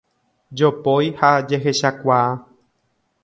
Jopói 0.57 1.09
ha 1.19 1.31
jehechakuaa. 1.51 2.25